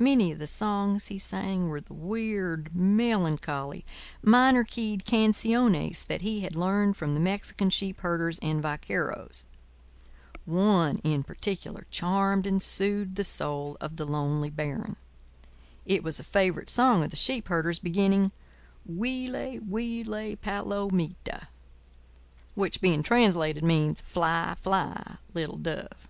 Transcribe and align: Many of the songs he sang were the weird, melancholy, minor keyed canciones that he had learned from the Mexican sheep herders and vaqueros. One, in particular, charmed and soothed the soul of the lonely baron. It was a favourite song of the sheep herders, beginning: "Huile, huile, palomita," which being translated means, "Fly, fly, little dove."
Many 0.00 0.32
of 0.32 0.40
the 0.40 0.48
songs 0.48 1.06
he 1.06 1.20
sang 1.20 1.68
were 1.68 1.80
the 1.80 1.94
weird, 1.94 2.74
melancholy, 2.74 3.84
minor 4.20 4.64
keyed 4.64 5.04
canciones 5.04 6.04
that 6.06 6.22
he 6.22 6.40
had 6.40 6.56
learned 6.56 6.96
from 6.96 7.14
the 7.14 7.20
Mexican 7.20 7.70
sheep 7.70 8.00
herders 8.00 8.40
and 8.40 8.60
vaqueros. 8.60 9.46
One, 10.46 10.98
in 11.04 11.22
particular, 11.22 11.86
charmed 11.92 12.44
and 12.44 12.60
soothed 12.60 13.14
the 13.14 13.22
soul 13.22 13.76
of 13.80 13.98
the 13.98 14.04
lonely 14.04 14.50
baron. 14.50 14.96
It 15.86 16.02
was 16.02 16.18
a 16.18 16.24
favourite 16.24 16.68
song 16.68 17.04
of 17.04 17.10
the 17.10 17.16
sheep 17.16 17.46
herders, 17.46 17.78
beginning: 17.78 18.32
"Huile, 18.84 19.60
huile, 19.60 20.36
palomita," 20.38 21.46
which 22.56 22.80
being 22.80 23.04
translated 23.04 23.62
means, 23.62 24.00
"Fly, 24.00 24.56
fly, 24.60 25.18
little 25.32 25.56
dove." 25.56 26.08